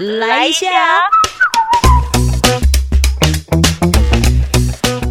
[0.00, 0.66] 来一下。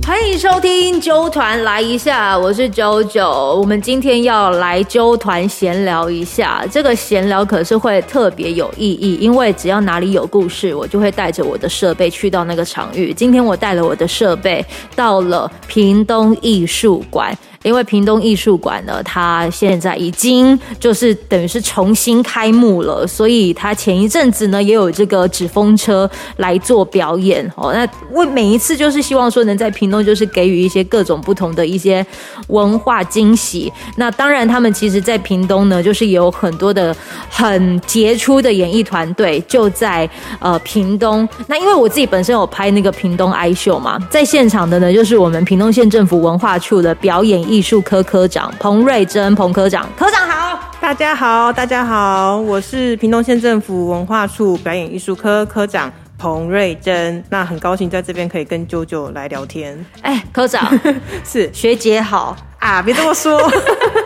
[0.01, 3.29] 欢迎收听揪团来一下，我是九九。
[3.59, 13.13] 我们今天要来揪团闲聊一下，这个闲聊可是会特别有意义，因为只要哪里有故事，我就会带着我的设备去到那个场域。
[13.13, 14.65] 今天我带了我的设备
[14.95, 17.37] 到了屏东艺术馆。
[17.63, 27.73] 因为屏东艺术馆呢，它现在已经就是等于是重新开幕了，所以它前一阵子呢也有这个纸风车来做表演哦。
[27.73, 32.05] 那为每一次就是希望说能在屏东就是给予一些各种不同的一些
[32.47, 33.71] 文化惊喜。
[33.97, 36.95] 那当然，他们其实在屏东呢，就是有很多的
[37.29, 41.27] 很杰出的演艺团队就在呃屏东。
[41.47, 47.48] 那因为我自己本身有拍那个屏东爱秀嘛，在现场的呢就是我们屏东县政府文化处的表演。
[47.49, 59.83] 艺术科科长彭瑞珍，彭科长，科长好，大家好，大家好，我是屏东县政府文化处表演艺术科科长彭瑞珍，那很高兴在这边可以跟啾啾来聊天。
[60.03, 60.79] 哎，科长。
[61.25, 61.49] 是。
[61.51, 62.37] 学姐好。
[62.59, 63.41] 啊，别这么说，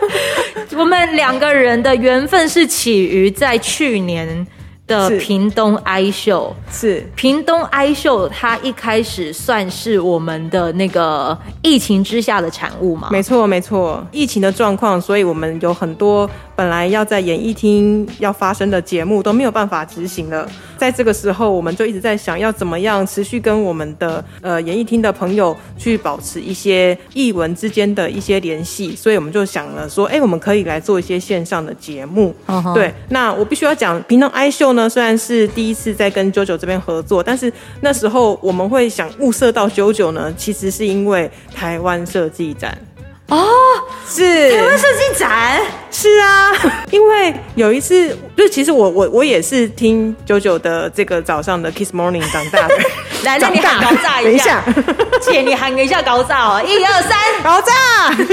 [0.77, 4.47] 我们两个人的缘分是起于在去年。
[4.85, 7.09] 的屏东 i 秀是。
[7.15, 13.07] 屏东 i 秀，它一开始算是我们的那个疫情之下的产物嘛？
[13.11, 20.49] 没错，没错，疫情的状况，所以我们有很多本来要在演艺厅要发生的节目都没有办法执行了。
[20.77, 32.35] 在这个时候，我们就一直在想要怎么样持续跟我们的呃演艺厅的朋友去保持一些艺文之间的一些联系，所以我们就想了说，哎，我们可以来做一些线上的节目。
[32.73, 42.77] 对，那我必须要讲平常 i 秀呢，虽然是第一次在跟九九这边合作，但是那时候我们会想物色到九九呢，其实是因为台湾设计展。
[43.33, 43.47] 哦，
[44.07, 44.51] 是。
[44.55, 46.51] 台湾设计展，是啊，
[46.91, 52.75] 因为有一次，就其实我我我也是听九九的这个早上的 Kiss Morning 长大的，
[53.23, 54.63] 来，那你喊高炸一下，
[55.21, 57.73] 姐，你喊一下高炸哦，一二三，高炸。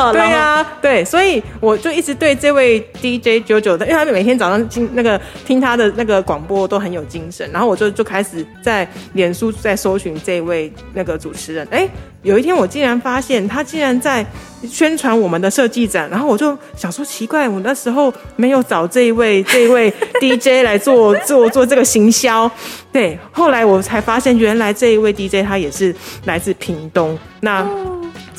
[0.12, 11.66] 对呀，对，所以我就一直对这位 DJ 九九的，因为他每天早上听那个听他的那个广播都很有精神，然后我就就开始在脸书在搜寻这位那个主持人。
[11.70, 11.88] 哎，
[12.22, 14.26] 有一天我竟然发现他竟然在
[14.68, 22.50] 宣传我们的设计展，然后我就想说奇怪，我那时候没有找这一位 这一位 DJ 来做做做这个行销。
[22.92, 25.94] 对，后来我才发现原来这一位 DJ 他也是
[26.24, 27.18] 来自屏东。
[27.40, 27.64] 那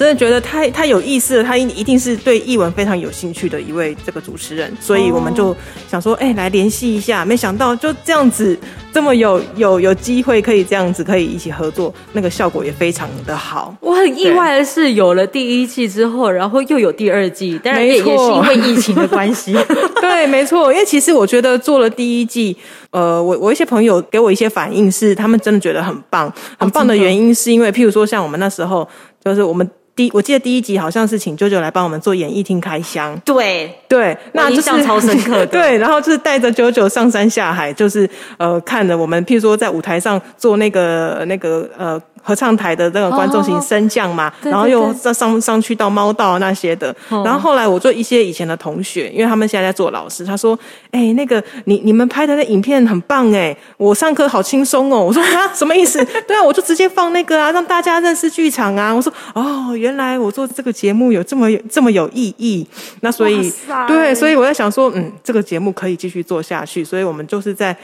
[0.01, 5.55] 真的觉得他他有意思，他一一定是对译文非常有兴趣的一位这个主持人，所以我们就
[5.87, 7.23] 想说，哎，来联系一下。
[7.23, 8.57] 没想到就这样子，
[8.91, 13.75] 这么有有有机会可以这样子可以一起合作，那个效果也非常的好。
[13.79, 19.55] 我很意外的是，有了第一季之后，然后又有第二季，当然也也是因为疫情的关系。
[20.01, 22.57] 对，没错，因为其实我觉得做了第一季，
[22.89, 28.89] 呃，我我一些朋友给我一些反应是，他们真的觉得很棒，很棒的原因是因为，譬如说像我们那时候，
[29.23, 29.69] 就是我们。
[30.01, 33.15] 第，我记得第一集好像是请舅舅来帮我们做演艺厅开箱。
[33.23, 35.45] 对对，那印象超深刻的。
[35.61, 42.01] 对，然后就是带着九九上山下海，就是呃，看着我们，譬如说在舞台上做那个那个呃。
[42.21, 50.57] 合唱台的那个观众席升降嘛，然后又再上上去到猫道那些的，然后后来我做一些以前的同学，因为他们现在在做老师，他说
[50.91, 58.93] ：“哎，那个你你们拍的那影片很棒哎，我上课好轻松哦。”我说：“啊，什么意思？” 对啊，我就直接放那个啊，让大家认识剧场啊。
[58.93, 62.65] 我说：“哦，原来我做这个节目有这么这么有意义。”
[63.01, 63.51] 那所以
[63.87, 66.83] 对，所以我在想说，嗯，这个节目可以继续做下去。
[66.83, 67.75] 所以我们就是在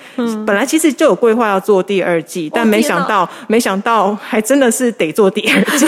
[0.45, 4.15] 本来其实就有规划要做第二季，但没想到没想到。
[4.29, 5.85] 还真的是得做第二季，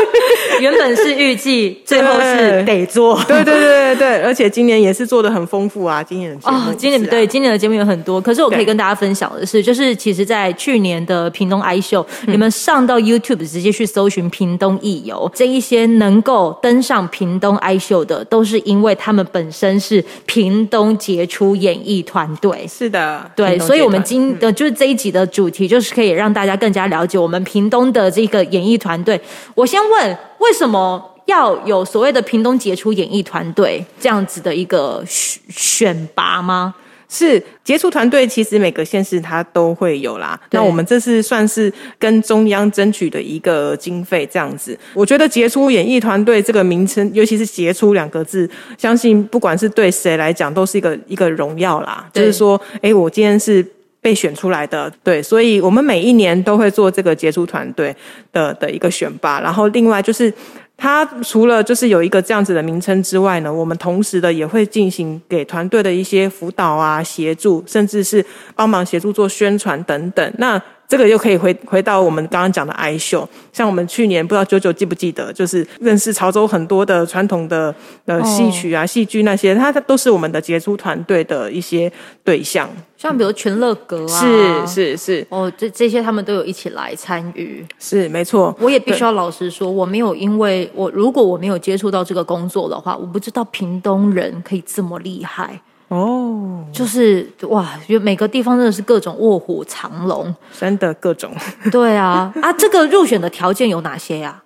[0.58, 3.22] 原本是预计，最后是得做。
[3.28, 6.72] 对对对对对，而且今年也是做的很丰富啊，今年的节目。
[6.78, 22.66] 今年对今年的节目有很多，可是我可以跟大家分享的是，就是其实，在去年的屏东 i 秀，你们上到 YouTube 直接去搜寻屏东艺游，这一些能够登上屏东 i 秀的，都是因为他们本身是屏东杰出演艺团队。
[22.66, 27.70] 是的，对，所以我们今的就是这一集的主题，就是可以让大家更加了解我们屏。
[27.74, 29.20] 东的这个演艺团队，
[29.56, 36.72] 我先问，为什么要有所谓的屏东杰出演艺团队这样子的一个选选拔吗？
[37.08, 40.40] 是杰出团队，其实每个县市它都会有啦。
[40.52, 44.76] 那我们这次算是跟中央争取的一个经费，这样子。
[44.94, 48.48] 我觉得杰出演艺团队这个名称，尤其是“杰出”两个字，
[48.78, 52.08] 相信不管是对谁来讲，都是一个一个荣耀啦。
[52.12, 53.64] 就是说，哎，我今天是。
[54.04, 57.96] 被选出来的，对，所以我们每一年都会做这个杰出团队
[58.34, 59.40] 的的一个选拔。
[59.40, 60.30] 然后另外就是，
[60.76, 68.22] 它除了就是有一个这样子的名称之外呢，我们同时的也会进行给团队的一些辅导啊、协助，甚至是
[68.54, 70.32] 帮忙协助做宣传等等。
[70.36, 70.62] 那
[70.94, 77.74] 这个又可以回回到我们刚刚讲的哀秀，像我们去年不知道九九记不记得，就是认识潮州很多的传统的
[78.04, 81.90] 呃戏曲啊、戏剧那些，它都是我们的杰出团队的一些
[82.22, 82.70] 对象。
[82.96, 88.56] 像比如全乐阁啊，是是是，哦，这这些他们都有一起来参与，是没错。
[88.60, 95.60] 我也必须要老实说，我没有因为我如果我没有接触到这个工作的话，我不知道屏东人可以这么厉害。
[95.88, 101.30] 哦，就是哇，每个地方真的是各种卧虎藏龙，真的各种。
[101.70, 104.42] 对啊，啊，这个入选的条件有哪些呀？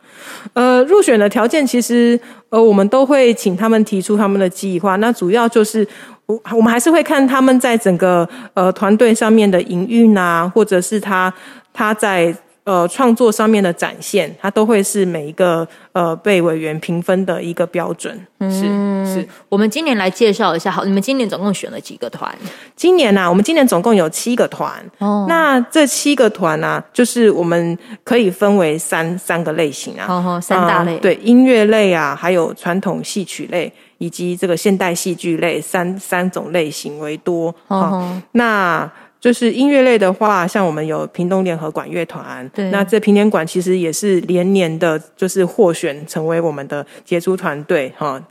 [0.52, 2.18] 呃，入选的条件其实
[2.50, 4.96] 呃，我们都会请他们提出他们的计划。
[4.96, 5.86] 那主要就是
[6.26, 11.32] 我我们还是会看他们在整个呃团队上面的营运啊，或者是他
[11.72, 12.34] 他在。
[12.68, 18.14] 呃，创作上面的展现，它都会是每一个呃被委员评分的一个标准。
[18.40, 18.60] 是
[19.06, 22.30] 是，我们今年来介绍一下，好，你们今年总共选了几个团？
[22.76, 24.70] 今年呢，我们今年总共有七个团。
[24.98, 37.54] 哦，那这七个团呢，就是我们可以分为三三个类型啊，哦，三大类，对，音乐类啊，还有传统戏曲类，以及这个现代戏剧类，三三种类型为多。
[37.68, 38.92] 哦，那。
[39.20, 48.22] 就是音乐类的话，像我们有屏东联合管乐团，对，那这平联管其实也是连年的，就是获选成为我们的杰出团队哈，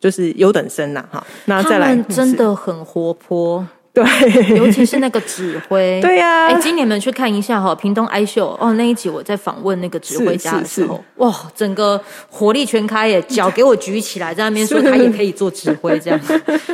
[0.00, 1.24] 就是优等生呐哈。
[1.44, 3.66] 那再来，真的很活泼。
[3.94, 4.02] 对，
[4.56, 6.46] 尤其是那个指挥，对呀。
[6.46, 16.18] 哎，今年们去看一下哈，屏东哀秀哦，那一集我在访问那个指挥家的时候，哇，整个火力全开耶，脚给我举起来，在那边说他也可以做指挥，这样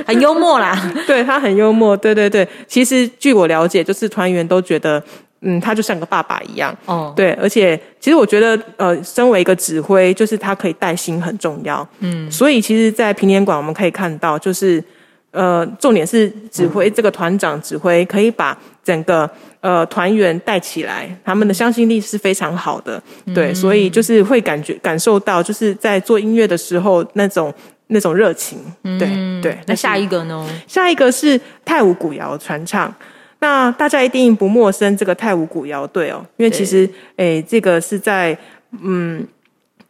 [0.07, 0.81] 很幽默啦。
[1.09, 2.49] 对他很幽默，对对对。
[2.69, 5.03] 其实据我了解，就是团员都觉得，
[5.41, 6.73] 嗯，他就像个爸爸一样。
[6.87, 11.85] 哦，对，而且其实我觉得，呃，身为一个指挥，就是他可以带心很重要。
[11.99, 14.81] 嗯，所以其实，在平年馆我们可以看到，就是。
[15.31, 19.29] 呃，重点是指挥这个团长指挥可以把整个
[19.61, 23.01] 呃团员带起来，他们的相信力是非常好的，
[23.35, 27.53] 对，所以就是会感觉感受到就是在做音乐的时候那种
[27.89, 29.09] 那种热情，对
[29.43, 29.59] 对。
[29.67, 30.49] 那下一个呢？
[30.67, 32.93] 下一个是泰舞古谣传唱，
[33.41, 38.37] 那大家一定不陌生这个泰舞古谣队哦，因为其实诶，这个是在
[38.83, 39.27] 嗯。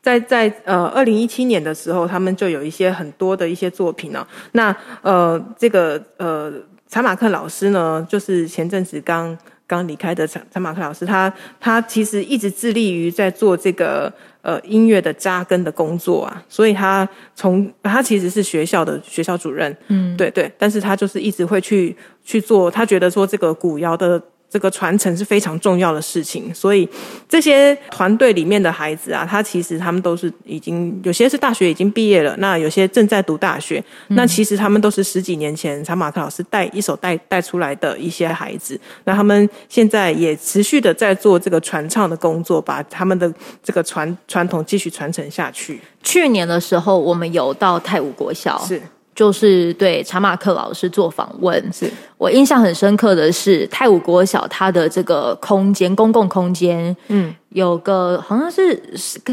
[0.09, 4.27] 在在呃，二零一七年的时候，他们就有一些很多的一些作品呢。
[4.53, 6.51] 那呃，这个呃，
[6.89, 14.11] 查马克老师呢，就是前阵子刚刚离开的查查马克老师，他他其实一直致力于在做这个
[14.41, 16.43] 呃音乐的扎根的工作啊。
[16.49, 21.95] 所以他从他其实是学校的学校主任，嗯，对对，但是他就是一直会去
[22.25, 24.23] 去做，他觉得说这个古谣的。
[24.51, 26.89] 这个传承是非常重要的事情，所以
[27.29, 45.81] 这些团队里面的孩子啊，他其实他们都是已经有些是大学已经毕业了，那有些正在读大学，那其实他们都是十几年前查马克老师带一手带带出来的一些孩子，那他们现在也持续的在做这个传唱的工作，把他们的这个传传统继续传承下去。
[46.03, 48.81] 去年的时候，我们有到泰武国校是。
[49.19, 51.91] 就是对查马克老师做访问，是。
[52.17, 58.81] 我印象很深刻的是泰武国小它的这个空间公共空间，嗯，有个好像是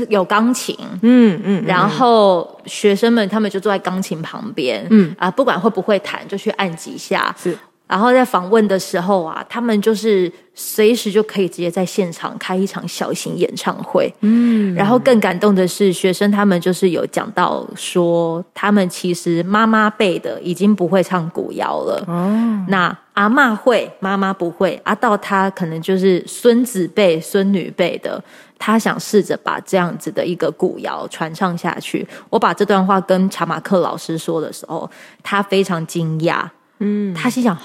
[0.10, 5.16] 有钢琴，嗯嗯，然后学生们他们就坐在钢琴旁边，嗯。
[5.20, 7.56] 啊，不管会不会弹就去按几下，是。
[7.88, 14.12] 然后在访问的时候啊，他们就是随时就可以直接在现场开一场小型演唱会。
[14.22, 22.04] 嗯，然后更感动的是，学生他们就是有讲到说，他们其实妈妈辈的已经不会唱古谣了。
[22.08, 24.82] 哦，那阿妈会，妈妈不会。
[24.84, 28.22] 阿到他可能就是孙子辈、孙女辈的，
[28.58, 32.08] 他想试着把这样子的一个古谣传唱下去。
[32.32, 34.90] 我把这段话跟查马克老师说的时候，
[35.22, 36.50] 他非常惊讶。
[36.80, 37.62] 嗯，他心想啊，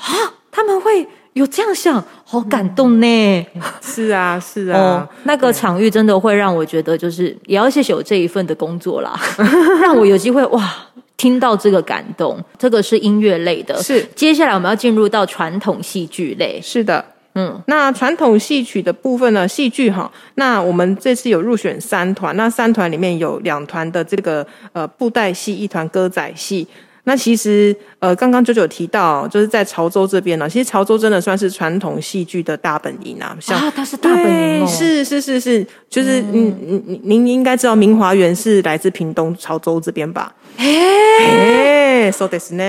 [0.51, 3.47] 他们会有这样想，好感动呢。
[3.81, 9.19] 是啊，是啊，那个场域真的会让我觉得，就是也要谢谢我这一份的工作啦，
[9.83, 10.73] 让我有机会哇，
[11.17, 12.43] 听到这个感动。
[12.59, 14.05] 这个是音乐类的，是。
[14.15, 17.61] 接下来我们要进入到传统戏剧类，是的，嗯。
[17.67, 26.67] 那传统戏曲的部分呢，戏剧哈，那我们这次有入选三团，那三团里面有两团的这个呃布袋戏，一团歌仔戏。
[27.11, 30.49] 那其实，呃，刚刚九九提到，就是在潮州这边呢。
[30.49, 33.37] 其实潮州真的算是传统戏剧的大本营啊。
[33.49, 40.33] 啊，它是大本营是是是是，就是嗯嗯，您应该知道明华园是来自屏东潮州这边吧？
[40.57, 42.63] 哎，so this 呢？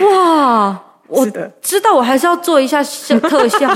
[0.00, 1.26] 哇，我
[1.62, 3.66] 知道，我还是要做一下特效。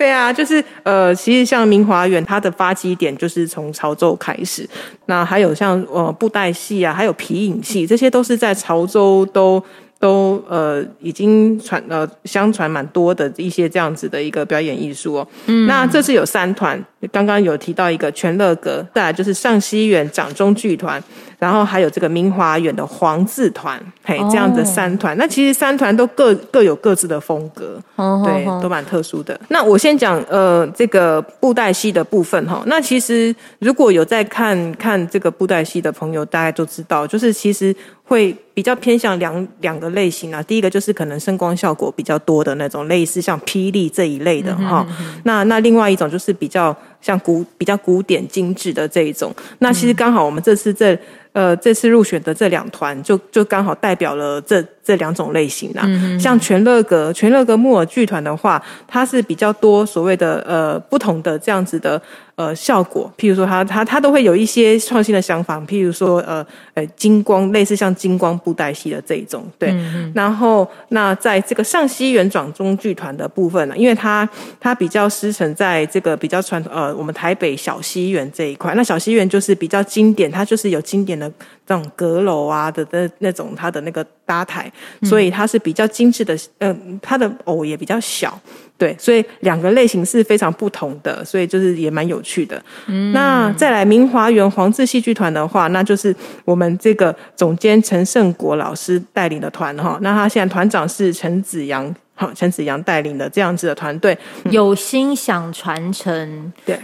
[0.00, 4.66] 对啊，就是呃，其实像明华园，它的发迹点就是从潮州开始。
[5.04, 9.62] 那还有像呃布袋戏啊，还有皮影戏，这些都是在潮州都。
[10.00, 15.28] 都呃已经传呃相传蛮多的一些这样子的一个表演艺术哦。
[15.44, 21.02] 嗯，那这次有三团，刚刚有提到一个全乐阁，再来就是上西园掌中剧团。
[21.38, 29.40] 然后还有这个明华园的黄字团，嘿，这样的三团，那其实三团都各各有各自的风格，对，都蛮特殊的。
[29.48, 40.42] 那我先讲呃这个布袋戏的部分哈，那其实如果有在看看这个布袋戏的朋友，大概都知道，就是其实会比较偏向两两个类型啊。
[40.42, 44.86] 第一个就是可能声光效果比较多的那种，类似像霹雳这一类的哈。
[45.24, 49.34] 那那另外一种就是比较像古比较古典精致的这一种。
[49.58, 50.98] 那其实刚好我们这次这。
[51.32, 54.64] 呃，这次入选的这两团，就就刚好代表了这。
[54.82, 55.86] 这两种类型啦，
[56.18, 62.00] 像全乐阁、全乐阁木偶剧团的话，它是比较多所谓的呃不同的这样子的
[62.34, 63.12] 呃效果。
[63.16, 66.44] 譬如说，它它它都会有一些创新的想法，譬如说呃
[66.74, 69.46] 呃金光，类似像金光布袋戏的这一种。
[69.60, 69.72] 对，
[70.12, 81.30] 然后那在这个上西园转中剧团的部分呢，因为它它比较师承在这个比较传统呃我们台北小西园这一块，那小西园就是比较经典，它就是有经典的。
[81.66, 84.68] 这种阁楼啊的那那种，它的那个搭台，
[85.04, 86.36] 所以它是比较精致的。
[86.58, 88.36] 嗯，它的偶也比较小，
[88.76, 92.60] 对，所以两个类型是非常不同的，所以就是也蛮有趣的。
[92.88, 96.12] 嗯，那再来明华园黄字戏剧团的话，那就是
[96.44, 99.96] 我们这个总监陈胜国老师带领的团哈。
[100.02, 104.18] 那他现在团长是陈子阳，哈，陈子阳带领的这样子的团队，
[104.50, 106.76] 有心想传承，对。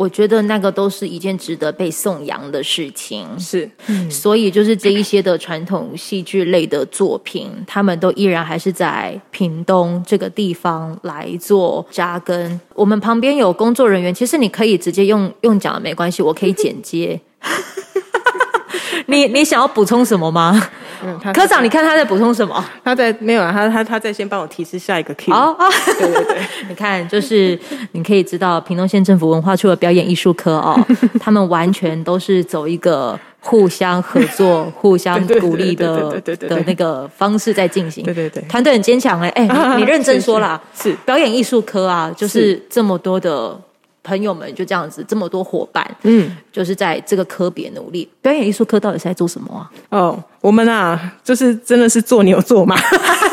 [0.00, 3.70] 我觉得那个都是一件值得被颂扬的事情，是，
[4.08, 12.58] 所以就是这一些的传统戏剧类的作品，他们都依然还是在屏东这个地方来做扎根。
[12.74, 17.20] 我们旁边有工作人员，其实你可以直接用用讲的没关系，我可以剪接。
[19.04, 20.70] 你你想要补充什么吗？
[21.32, 22.64] 科长，你看他在补充什么？
[22.84, 23.50] 他在没有啊？
[23.52, 25.32] 他他他在先帮我提示下一个 Q。
[25.32, 25.66] 哦哦，
[25.98, 26.36] 对对对，
[26.68, 27.58] 你看，就是
[27.92, 30.78] 你可以知道，屏东县政府文化处的表演艺术科哦，
[31.20, 38.04] 他们完全都是走一个互相合作、互相鼓励的的那个方式在进行。
[38.04, 43.58] 对对对，团队很坚强哎哎，你认真说啦，是表演艺术科啊，就是这么多的。
[44.10, 48.08] 朋友们就这样子，这么多伙伴，嗯，就是在这个科别努力。
[48.20, 49.70] 表演艺术科到底是在做什么啊？
[49.90, 52.76] 哦，我们啊，就是真的是做牛做马。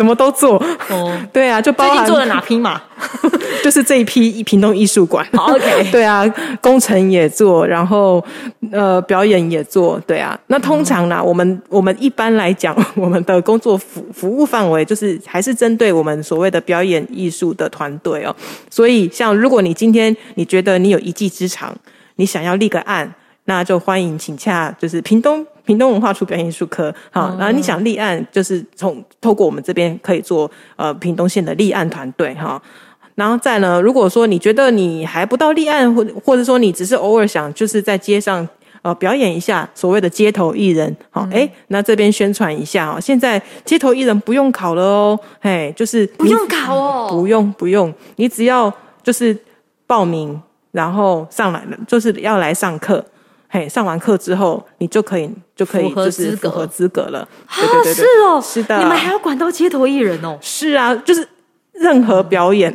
[0.00, 0.56] 什么都做
[0.88, 2.80] 哦， 对啊，就包含做了哪匹马？
[3.62, 5.26] 就是这一批屏东艺术馆。
[5.34, 6.26] OK， 对啊，
[6.62, 8.24] 工程也做，然后
[8.72, 10.38] 呃，表演也做，对啊。
[10.46, 18.34] 那通常呢，我们我们一般来讲，我们的工作服服务范围就是还是针对我们所谓的表演艺术的团队哦。
[18.70, 21.76] 所以，像如果你今天你觉得你有一技之长，
[22.16, 23.12] 你想要立个案。
[23.46, 32.60] 那就欢迎请洽，就是屏东屏东文化处表演艺术科，好，然后你想立案，就是从透过我们这边可以做呃屏东县的立案团队哈，
[33.14, 38.48] 然后再呢，如果说你觉得你还不到立案，或或者说你只是偶尔想就是在街上
[38.82, 48.74] 呃表演一下所谓的街头艺人，好，哎，那这边宣传一下哦，现在街头艺人不用考了哦，嘿，就是不用考哦，不用不用，你只要
[49.04, 49.38] 就是
[49.86, 53.04] 报名，然后上来了，就是要来上课。
[53.52, 57.28] 嘿，上完课之后，你就可以就可以就是符合资格了。
[57.52, 58.78] 对对对，是哦，是的。
[58.78, 60.38] 你们还要管到街头艺人哦？
[60.40, 61.26] 是啊，就是
[61.72, 62.72] 任何表演，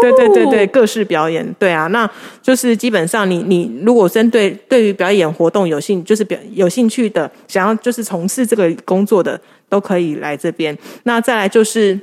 [0.00, 1.86] 对对对对，各式表演，对啊。
[1.88, 2.10] 那
[2.40, 9.38] 就是基本上，你你如果针对对于表演活动有兴，就是表有兴趣的，想要就是从事这个工作的，
[9.68, 10.76] 都可以来这边。
[11.02, 12.00] 那再来就是。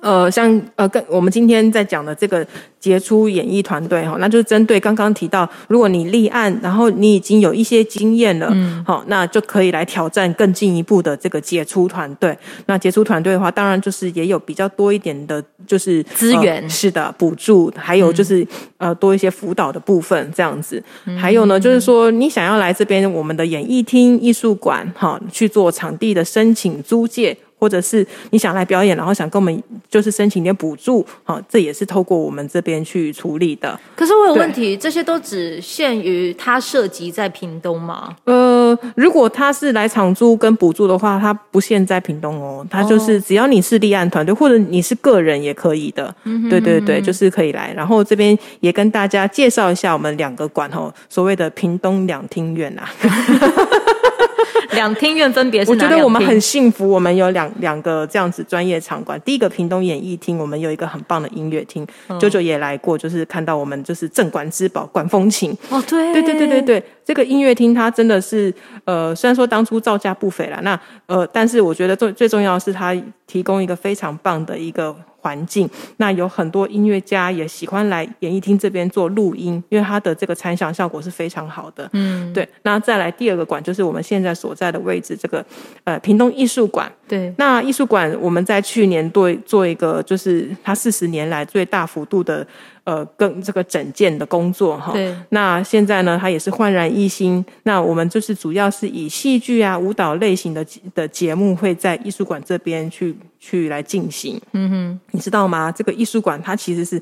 [0.00, 2.46] 呃，像呃，跟我们今天在讲的这个
[2.78, 12.36] 杰出演艺团队哈，那就是针对刚刚提到，如果你立案，然后你已经有一些经验了，嗯，好，那就可以来挑战更进一步的这个杰出团队。
[12.66, 18.46] 那杰出团队的话，当然就是也有比较多一点的，就是资源，是的，补助，还有就是
[18.78, 20.82] 呃，多一些辅导的部分这样子。
[21.18, 27.36] 还有呢，就是说你想要来这边我们的演艺厅、艺术馆，哈，去做场地的申请租借。
[27.60, 33.78] 或者是你想来表演，然后想跟我们就是申请点补助，好，这也是透过我们这边去处理的。
[33.94, 38.16] 可是我有问题，这些都只限于它涉及在屏东吗？
[38.24, 46.14] 呃，如果他是来场租跟补助的话，他不限在屏东哦，他就是只要你是立案团队或者你是个人也可以的。
[46.48, 47.72] 对对对，就是可以来。
[47.76, 52.88] 然后这边也跟大家介绍一下我们两个馆哦，所谓的屏东两厅院啊。
[54.72, 55.70] 两厅院分别是？
[55.70, 59.20] 我觉得我们很幸福，我们有两两个这样子专业场馆。
[59.24, 61.86] 第一个屏东演艺厅，我们有一个很棒的音乐厅，
[62.18, 65.56] 九九也来过，就是看到我们就是镇馆之宝管风琴。
[65.68, 72.94] 哦，对，对对对对对，这个音乐厅它真的是呃，虽然说当初造价不菲了，那呃，但是我觉得最最重要的是它
[73.26, 74.94] 提供一个非常棒的一个。
[75.22, 81.86] 环境，那有很多音乐家也喜欢来演艺厅这边做录音，因为它的这个参响效果是非常好的。
[81.92, 82.48] 嗯，对。
[82.62, 85.44] 那再来第二个馆，就是我们现在所在的位置，这个
[85.84, 86.90] 呃屏东艺术馆。
[87.10, 87.34] 对。
[87.36, 92.46] 那艺术馆我们在去年对做一个，就是它四十年来最大幅度的。
[92.84, 95.14] 呃，跟这个整建的工作哈，对。
[95.28, 97.44] 那现在呢，它也是焕然一新。
[97.64, 104.40] 那我们就是主要是以戏剧啊、舞蹈类型的的节目会在艺术馆这边去去来进行。
[104.52, 105.70] 嗯哼，你知道吗？
[105.70, 107.00] 这个艺术馆它其实是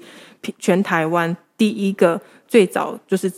[0.58, 3.32] 全台湾第一个最早就是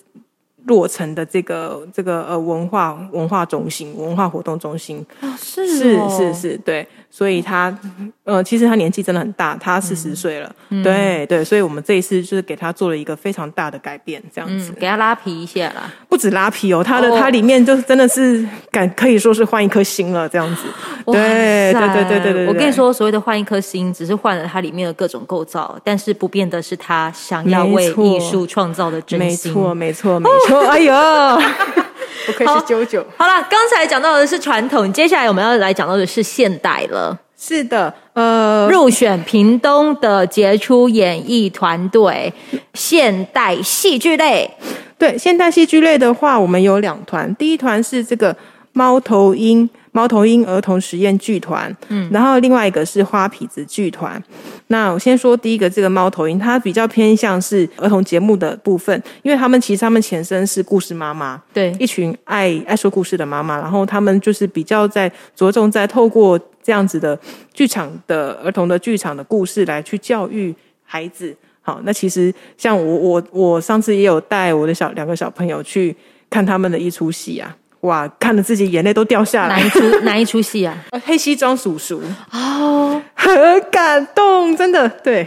[0.71, 5.05] 落成的这个这个呃文化文化中心、文化活动中心。
[5.21, 6.87] 哦，是是是是，对。
[7.13, 7.77] 所以他，
[8.23, 20.63] 呃，其实他年纪真的很大，他四十岁了，对对，所以我们这一次就是给他做了一个非常大的改变，这样子，给他拉皮一下啦，不止拉皮哦，他的他里面就是真的是敢可以说是换一颗心了，这样子，
[21.07, 30.93] 对对对对对对，我跟你说，所谓的换一颗心，只是换了它里面的各种构造，但是不变的是他想要为艺术创造的真心，没错没错没错，哎呦。
[32.27, 33.05] 不愧是九九。
[33.17, 37.19] 好了，刚才讲到的是传统，接下来我们要来讲到的是现代了。
[37.37, 42.31] 是的，呃，入选屏东的杰出演艺团队，
[42.75, 44.49] 现代戏剧类。
[44.99, 48.37] 对，现代戏剧类的话，我们有两团，第一团是这个
[48.75, 49.69] 猫头鹰。
[49.93, 54.23] 猫头鹰儿童实验剧团，嗯，然后另外一个是花痞子剧团。
[54.69, 67.19] 那我先说第一个，这个猫头鹰，它比较偏向是儿童节目的部分，因为他们其实他们前身是故事妈妈，对，一群爱爱说故事的妈妈，然后他们就是比较在着重在透过这样子的
[67.53, 70.55] 剧场的儿童的剧场的故事来去教育
[70.85, 71.37] 孩子。
[71.63, 75.95] 好，那其实像我我我上次也有带我的小两个小朋友去
[76.31, 77.57] 看他们的一出戏啊。
[77.81, 79.57] 哇，看了自己眼泪都掉下来。
[79.59, 80.77] 哪一出 哪一出戏啊？
[81.05, 83.33] 黑西装叔叔哦，很
[83.71, 84.89] 感动，真的。
[85.03, 85.27] 对，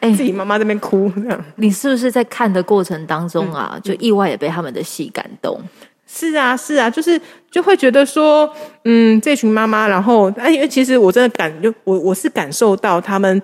[0.00, 1.44] 哎，自己妈妈那边哭这样。
[1.56, 5.60] 你是不是在看的过程当中啊，就意外也被他们的戏感动？
[6.06, 7.20] 是啊，是啊，就是
[7.50, 8.50] 就会觉得说，
[8.84, 13.40] 嗯，这群妈妈，然后哎，因为其实我真的感，就我我是感受到他们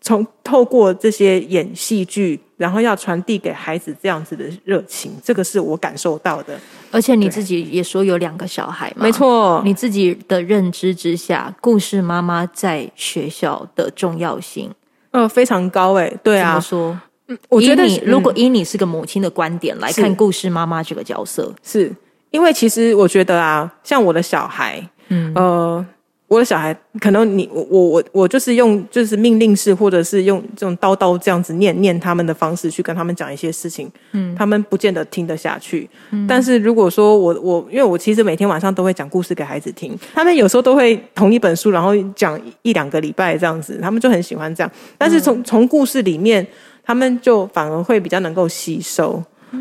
[0.00, 2.40] 从透过这些演戏剧。
[2.60, 6.60] 然后要传递给孩子这样子的热情，这个是我感受到的。
[6.90, 9.62] 而且你自己也说有两个小孩嘛，没错。
[9.64, 14.70] 你自己的认知之下，故事妈妈在学校的重要性，
[15.10, 16.16] 呃，非常高诶。
[16.22, 17.00] 对啊，怎么说？
[17.28, 21.94] 嗯，我觉得你如果以你是个母亲的观点来看故事妈妈这个角色，是
[22.30, 25.86] 因为其实我觉得啊，像我的小孩，嗯，呃。
[26.30, 35.90] 我的小孩可能你我我我我就是用就是命令式或者是用这种叨叨这样子念念他们的方式去跟他们讲一些事情，嗯，他们不见得听得下去。
[36.12, 44.70] 嗯，但是如果说我我因为我其实每天晚上都会讲故事给孩子听，他们有时候都会同一本书，然后讲一两个礼拜这样子，他们就很喜欢这样。
[44.96, 46.46] 但是从从故事里面，
[46.84, 49.20] 他们就反而会比较能够吸收。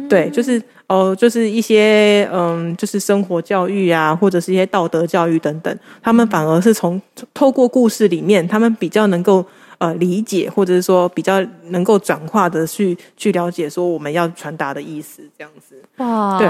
[0.09, 7.01] 对，就是哦，就是一些嗯，就是生活教育啊，或者是一些道德教育等等，他们反而是从
[7.33, 9.45] 透过故事里面，他们比较能够
[9.77, 15.75] 呃理解，或者是说比较能够转化的去去了解说我们要传达的意思，这样子。
[15.97, 16.49] 哇，对。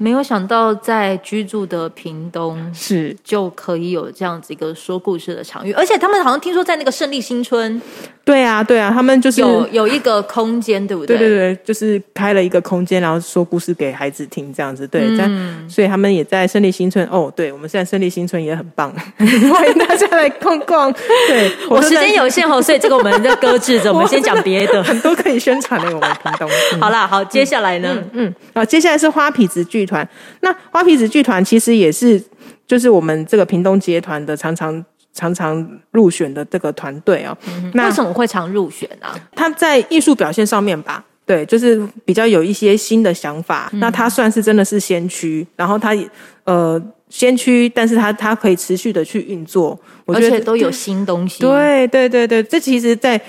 [0.00, 7.82] 没有想到在居住的屏东是就可以有这样子一个说故事的场域，而且他们好像听说在那个胜利新村，
[8.28, 11.16] 对啊对啊，他们就是有有一个空间，对不对？
[11.16, 15.00] 对对对，就是开了一个空间，然后说故事给孩子听，这样子对。
[15.18, 17.02] 嗯，所以他们也在胜利新村。
[17.10, 20.92] 哦，对，我们现在胜利新村也很棒， 欢迎大家来逛逛。
[21.26, 26.46] 对我时间有限哦，所以这个我们在搁置着， 我们先讲别的，很多可以宣传的我们屏东。
[26.78, 27.96] 好啦，好，接下来呢？
[28.12, 29.86] 嗯，啊，接下来是花皮子剧。
[29.86, 30.06] 团
[30.40, 32.22] 那花皮子剧团其实也是，
[32.66, 37.36] 就是我们这个屏东集团的常常常常入选的这个团队哦。
[37.74, 39.06] 那为什么会常入选呢？
[39.34, 43.70] 他在艺术表现上面吧，对，就是比较有一些新的想法。
[43.74, 45.96] 那他算是真的是先驱，然后他
[46.44, 51.40] 呃先驱，但是他他可以持续的去运作，而且都有新东西。
[51.40, 53.18] 对对对对，这其实，在。
[53.18, 53.24] 在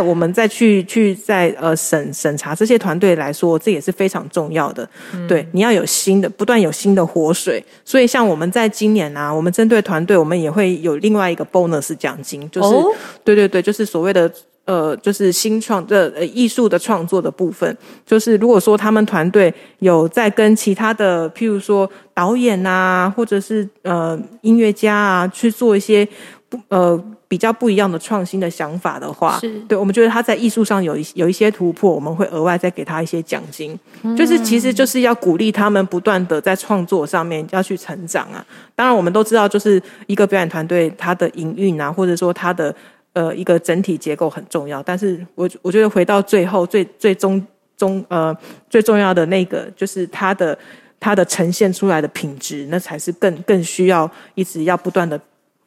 [0.00, 4.88] 我们再去去在呃审审查这些团队来说，这也是非常重要的。
[5.28, 7.64] 对，你要有新的，不断有新的活水。
[7.84, 12.74] 所以像我们在今年啊，我们针对团队，我们也会有另外一个 bonus 奖金，就是
[13.22, 14.30] 对对对，就是所谓的
[14.64, 26.06] 呃，就是新创的呃艺术的创作的部分，就是如果说他们团队有在跟其他的，譬如说导演啊，或者是呃音乐家啊，去做一些
[26.48, 33.78] 不呃比较不一样的创新的想法的话，是对我们觉得他在艺术上有一有一些突破，我们会额外再给他一些奖金，
[34.16, 38.44] 就是其实就是要鼓励他们不断的在创作上面要去成长啊。
[38.74, 42.74] 当然我们都知道，就是一个表演团队它的营运啊，或者说它的。
[43.16, 47.42] 呃，一个整体结构很重要，但是我我觉得回到最后最最终
[47.74, 48.36] 中呃
[48.68, 50.58] 最重要的那个，就是它的
[51.00, 55.18] 它的呈现出来的品质，那才是更更需要一直要不断的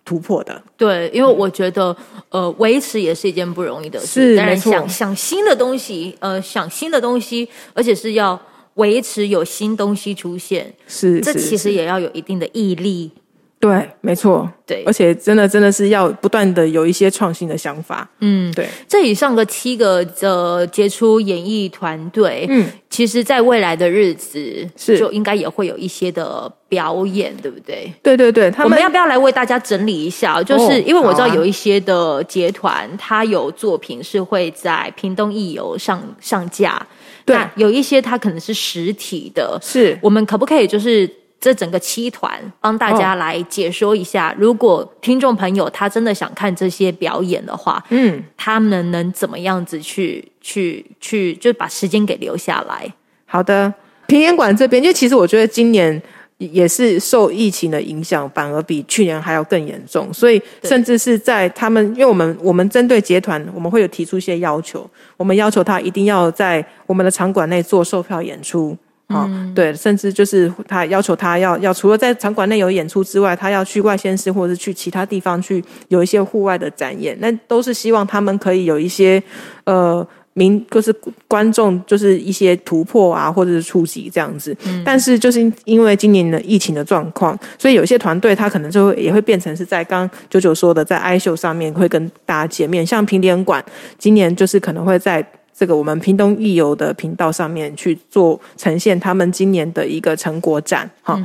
[0.03, 0.61] 突破的。
[0.77, 1.95] 对，因为我觉得
[2.29, 4.71] 呃维持也是一件不容易的事，是没错。
[4.71, 8.39] 想想新的东西，呃，想新的东西，而且是要
[8.75, 13.11] 维持有新东西出现，是这其实也要有一定的毅力。
[13.59, 18.65] 对，没错，对，而且真的真的是要不断的有一些创新的想法，嗯，对。
[18.87, 24.97] 这以上的七个的杰出演艺团队，嗯，其实在未来的日子是。
[24.97, 27.91] 就应该也会有一些的表演，对不对？
[28.01, 30.41] 对对对，我们要不要来为大家整理一下？
[30.41, 36.81] 就是因为我知道有一些的节团，它有作品是会在屏东艺游上上架，
[37.25, 37.35] 对。
[37.35, 39.99] 那有一些它可能是实体的，是。
[40.01, 44.35] 我们可不可以就是这整个七团帮大家来解说一下？
[44.37, 52.93] 如果听众朋友他真的想看这些表演的话，嗯，他们能怎么样子去去去，就把时间给留下来？
[53.25, 53.73] 好的。
[54.07, 56.01] 平演馆这边，因为其实我觉得今年
[56.39, 68.75] 也是受疫情的影响，反而比去年还要更严重，所以甚至是在他们，因为我们我们针对结团，我们会有提出一些要求，我们要求他一定要在我们的场馆内做售票演出。
[69.09, 79.21] 啊、对，甚至就是他要求他要要除了在场馆内有演出之外，他要去外县市或者是去其他地方去有一些户外的展演，那都是希望他们可以有一些
[79.63, 80.93] 呃民就是
[81.27, 84.55] 观众就是一些突破啊，或者是触及这样子。
[84.85, 93.65] 但是就是因为今年的疫情的状况，所以有些团队他可能就会也会变成是在刚九九说的在 i 秀上面会跟大家见面，像平点馆
[93.97, 95.25] 今年就是可能会在。
[95.59, 101.21] 这个我们屏东艺游的频道上面去做呈现他们今年的一个成果展，哈、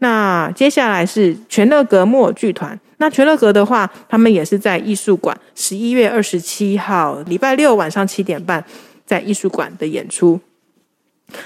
[0.00, 2.78] 那接下来是全乐格木偶剧团。
[2.98, 8.62] 那全乐格的话，他们也是在艺术馆，十一月二十七号礼拜六晚上七点半
[9.06, 10.38] 在艺术馆的演出。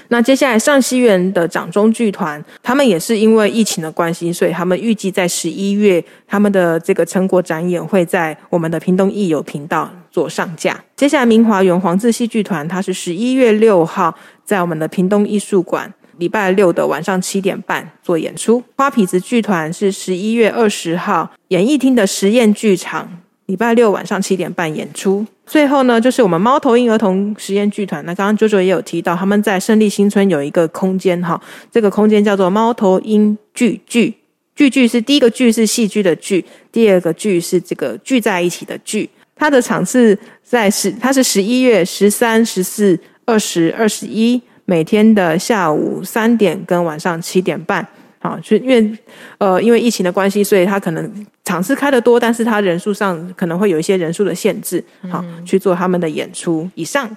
[0.09, 10.85] 那接下来上西园的掌中剧团，他们也是因为疫情的关系，所以他们预计在十一月他们的这个成果展演会在我们的屏东艺友频道做上架。
[10.94, 15.92] 接下来明华园黄字戏剧团，它是十一月六号在我们的屏东艺术馆。
[16.18, 25.27] 礼拜六的晚上七点半做演出，花痞子剧团是十一月二十号演艺厅的实验剧场，礼拜六晚上七点半演出。
[25.46, 28.05] 最后呢，就是我们猫头鹰儿童实验剧团。
[28.05, 31.40] 那刚刚九九也有提到，他们在胜利新村有一个空间哈，
[31.72, 34.14] 这个空间叫做猫头鹰剧剧。
[34.55, 39.09] 剧剧是第一个剧是戏剧的剧，第二个剧是这个聚在一起的剧。
[39.43, 47.85] 它的场次在十，它是十一月十三、十四、二十、二十一，每天的下午三点跟晚上七点半。
[48.21, 48.97] 好，就因为
[49.39, 56.71] 呃，因为疫情的关系，所以他可能场次开的多，但是他人数上可能会有一些人数的限制，好、去做他们的演出。
[56.77, 57.11] 以上，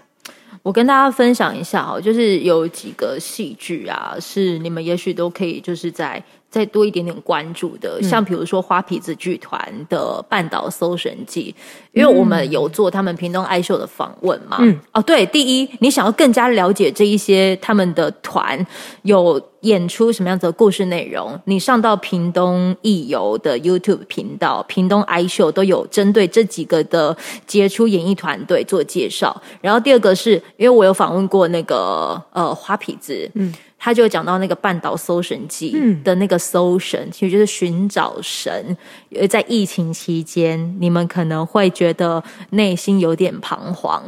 [0.63, 6.23] 我跟大家分享一下哦，就是有几个戏剧啊，是你们也许都可以就是在
[6.55, 11.53] 再多一点点关注的，像比如说花皮子剧团的《半岛搜神记》，
[11.91, 14.55] 因为我们有做他们屏东爱秀的访问嘛。
[14.61, 18.65] 嗯，哦，对，第一，你想要更加了解这一些他们的团
[19.01, 29.41] 有演出什么样子的故事内容，你上到屏东艺游的 YouTube 频道、屏东爱秀都有针对这几个的杰出演艺团队做介绍。
[29.59, 33.53] 然后第二个是因为我有访问过那个呃花皮子，嗯。
[33.77, 38.75] 他就讲到那个半岛搜神记的那个搜神，其实就是寻找神。
[39.13, 44.03] 呃，在疫情期间，你们可能会觉得内心有点彷徨，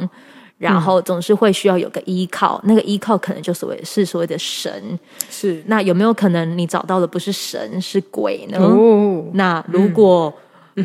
[0.58, 4.98] 然后总是会需要有个依靠，那个依靠可能就所谓是所谓的神。
[5.30, 8.58] 是那有没有可能你找到的不是神，是鬼呢？
[8.58, 10.32] 哦，那如果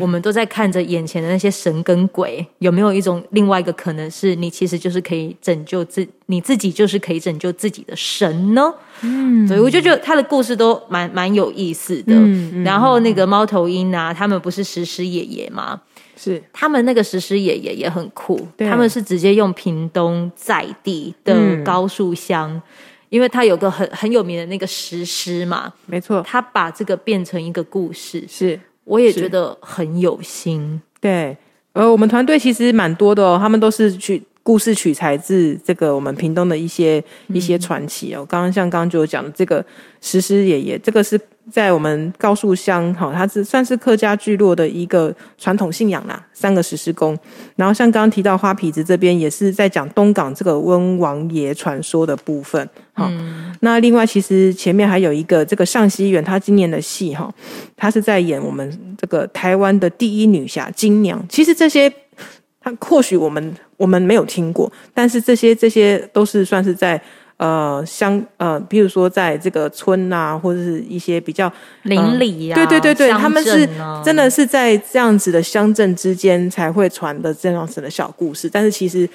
[0.00, 8.72] 我们都在看着眼前的那些神跟鬼，有没有一种另外一个可能是你其实就是可以拯救自你自己，就是可以拯救自己的神呢？
[9.02, 12.14] 嗯，所以我就觉得他的故事都蛮蛮有意思的。
[12.14, 15.80] 嗯然后那个猫头鹰啊，他们不是石狮爷爷吗？
[16.16, 22.62] 是他们那个石狮爷爷也很酷，他们是直接用屏东在地的嗯高树香，
[23.08, 30.80] 因为他有个很很有名的那个石狮嘛，没错，他把这个变成一个故事，是我也觉得很有心。
[31.00, 31.36] 对。
[31.72, 34.22] 呃，我们团队其实蛮多的哦，他们都是去。
[34.44, 38.24] 故事取材自这个我们屏东的一些一些传奇哦。
[38.28, 39.64] 刚刚像刚刚就有讲的这个
[40.02, 41.18] 石狮爷爷，这个是
[41.50, 46.22] 在我们高树乡哈，它是算是客家聚落的一个传统信仰啦。
[46.34, 47.18] 三个石狮公，
[47.56, 52.68] 然后像刚刚提到花皮子这边也是在讲东港这个温王爷传说的部分。
[52.92, 53.10] 好，
[53.60, 57.32] 那另外其实前面还有一个这个上西园，他今年的戏哈，
[57.76, 61.24] 他是在演我们这个台湾的第一女侠金娘。
[61.30, 61.90] 其实这些。
[62.64, 66.98] 他或许我们我们没有听过，但是这些这些都是算是在
[67.36, 73.68] 呃乡呃，比如说在这个村啊，或者是一些比较邻里呀，对对对对，他们是
[74.02, 79.06] 真的是在这样子的乡镇之间才会传的这样子的小故事，但是其实。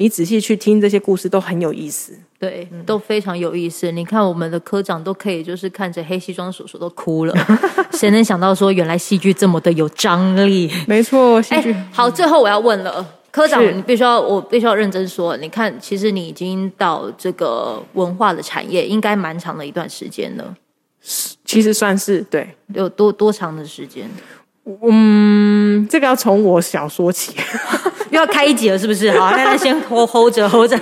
[0.00, 3.92] 你仔细去听这些故事都很有意思，对，都非常有意思。
[3.92, 7.34] 你看我们的科长都可以，就是看着黑西装叔叔都哭了。
[7.92, 10.70] 谁能想到说，原来戏剧这么的有张力？
[10.88, 12.10] 没错，戏剧好。
[12.10, 15.36] 最后我要问了，科长，你必须要，我必须要认真说。
[15.36, 20.56] 你看，其实你已经到这个文化的产业，应该蛮长的一段时间了。
[21.44, 24.08] 其实算是对，有多多长的时间？
[24.82, 27.34] 嗯，这个要从我小说起。
[28.10, 29.10] 又要开一集了，是不是？
[29.12, 30.78] 好，那先 hold hold 着 hold 着。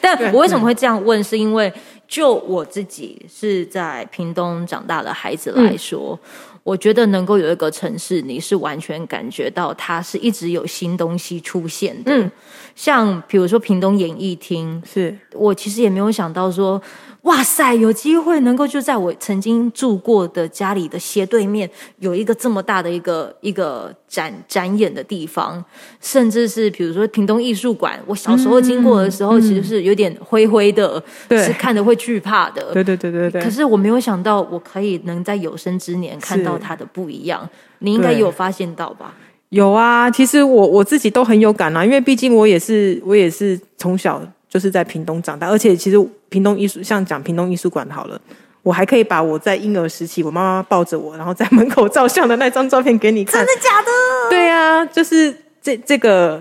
[0.00, 1.22] 但我为什么会这样问？
[1.22, 1.72] 是因为
[2.08, 6.18] 就我自己是在屏东长大的孩子来说，
[6.64, 12.12] 我觉得能够有一个城市，你是完全感觉到它是一直有新东西出现的。
[12.12, 12.30] 嗯，
[12.74, 16.80] 像比如说屏东演艺厅，是我其实也没有想到说。
[17.24, 25.64] 哇塞，有机会能够就在我曾经住过的家里的斜对面，有一个这么大的一个一个展展演的地方，
[26.02, 32.74] 甚至是比如说屏东艺术馆，我小时候经过的时候，其实是有点灰灰的，是看的会惧怕的。
[32.74, 33.42] 对对对对对。
[33.42, 37.48] 可是我没有想到，我可以能在有生之年看到它的不一样。
[37.78, 39.14] 你应该有发现到吧？
[39.48, 44.20] 有啊，其实我我自己都很有感啊，因为毕竟我也是我也是从小。
[44.54, 48.16] 就是在屏东长大，而且其实屏东艺术像讲屏东艺术馆好了，
[48.62, 53.44] 我还可以把我在婴儿时期，我妈妈抱着我，然后在门口照相的那张照片给你看。
[53.44, 53.90] 真的假的？
[54.30, 56.40] 对呀，就是这这个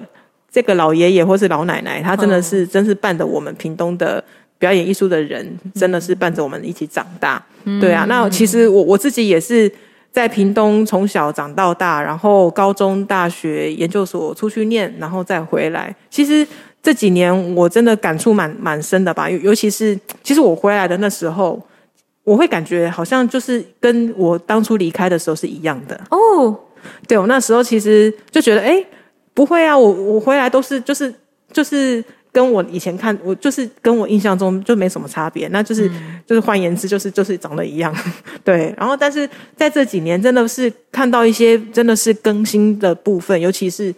[0.51, 4.23] 这个老爷爷或是老奶奶，他真的是真是伴着我们屏东的
[4.59, 7.43] 表演艺术的人，真的是伴着我们一起长大。
[7.81, 9.71] 对啊，那其实我我自己也是
[10.11, 16.47] 在屏东从小长到大，然后高中、大学、研究所出去念，然后再回来，其实。
[16.83, 21.59] 这几年我真的感触蛮蛮深的吧，尤尤其是其实我回来的那时候，
[22.23, 26.55] 我会感觉好像就是跟我当初离开的时候是一样的哦。
[27.07, 28.85] 对我那时候其实就觉得，哎，
[29.33, 31.11] 不会啊，我我回来都是就是
[31.51, 32.03] 就是。
[32.33, 35.87] 跟我以前看，我就是跟我印象中就没什么差别，那就是
[36.25, 37.95] 就是换言之，就是就是长得一样，
[38.43, 38.73] 对。
[38.75, 43.93] 然后，但是在这几年，真的是看到一些真的是更新的部分，尤其是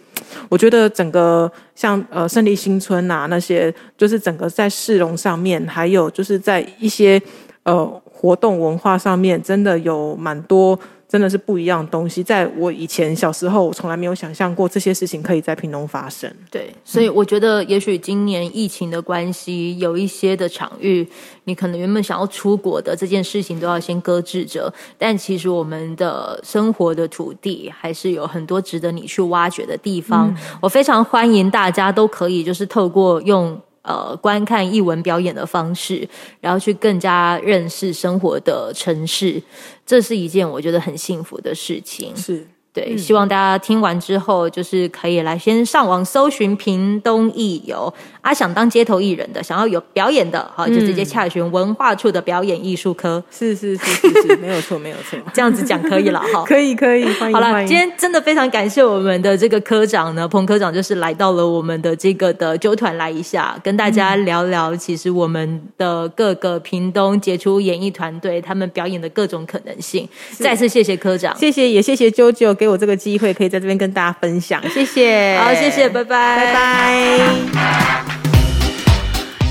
[0.50, 7.18] 我觉得整个像呃胜利新村啊那些，就是整个在市容上面，还有就是在一些
[7.62, 10.78] 呃活动文化上面，真的有蛮多。
[11.08, 16.28] 真的是不一样的东西，在我以前小时候，我从来没有想象过这些事情可以在屏东发生。
[16.50, 21.08] 对，所以我觉得，也许今年疫情的关系，有一些的场域，
[21.44, 24.72] 你可能原本想要出国的这件事情，都要先搁置着。
[24.98, 30.34] 但其实我们的生活的土地，还是有很多值得你去挖掘的地方。
[30.60, 33.60] 我非常欢迎大家都可以，就是透过用。
[33.86, 36.06] 呃，观看艺文表演的方式，
[36.40, 39.40] 然后去更加认识生活的城市，
[39.86, 42.14] 这是一件我觉得很幸福的事情。
[42.16, 42.46] 是。
[42.76, 47.92] 对，希望大家听完之后，就是可以来先上网搜寻屏东艺游。
[48.20, 53.22] 啊想当街头艺人的，想要有表演的，好就直接洽询文化处的表演艺术科。
[53.30, 56.42] 是是是是是，没有错没有错， 这样子讲可以了哈。
[56.44, 70.06] 可以可以，欢迎好了，今天真的非常感谢我们的这个科长呢，彭科长，就是来到了我们的这个的纠团来一下，跟大家聊聊，其实我们的各个屏东杰出演艺团队他们表演的各种可能性。
[70.32, 72.65] 再次谢谢科长，谢谢也谢谢啾啾给。
[72.66, 75.38] 给我这个机会，可以在这边跟大家分享，谢谢。
[75.38, 77.20] 好，谢谢，拜拜，拜拜。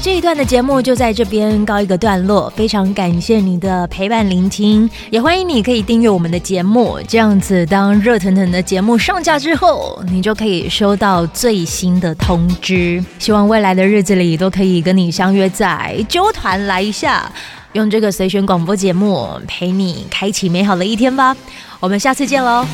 [0.04, 13.02] 这一段的节目就在这边告一个段落，非常感谢你的陪伴聆听，也欢迎你可以订阅我们的节目，这样子当热腾腾的节目上架之后，你就可以收到最新的通知。
[13.18, 17.32] 希望未来的日子里都可以跟你相约在纠团来一下，
[17.76, 21.36] 用这个随选广播节目陪你开启美好的一天吧。
[21.82, 22.66] 我们下次见喽。